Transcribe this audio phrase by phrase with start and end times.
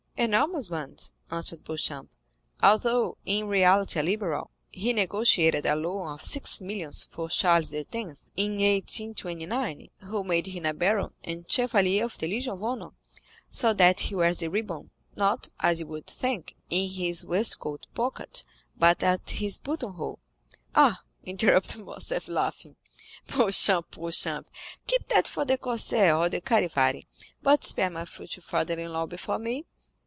[0.17, 2.07] "Enormous ones," answered Beauchamp.
[2.61, 7.87] "Although in reality a Liberal, he negotiated a loan of six millions for Charles X.,
[7.95, 8.05] in
[8.37, 12.91] 1829, who made him a baron and chevalier of the Legion of Honor;
[13.49, 18.43] so that he wears the ribbon, not, as you would think, in his waistcoat pocket,
[18.77, 20.19] but at his button hole."
[20.75, 22.75] "Ah," interrupted Morcerf, laughing,
[23.25, 24.47] "Beauchamp, Beauchamp,
[24.85, 27.07] keep that for the Corsaire or the Charivari,
[27.41, 29.65] but spare my future father in law before me."